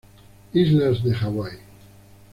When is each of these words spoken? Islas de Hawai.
Islas 0.61 1.03
de 1.03 1.13
Hawai. 1.13 1.59